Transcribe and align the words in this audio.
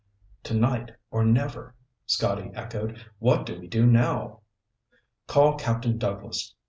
"Tonight 0.41 0.89
or 1.11 1.23
never," 1.23 1.75
Scotty 2.07 2.49
echoed. 2.55 2.99
"What 3.19 3.45
do 3.45 3.59
we 3.59 3.67
do 3.67 3.85
now?" 3.85 4.39
"Call 5.27 5.57
Captain 5.57 5.99
Douglas." 5.99 6.55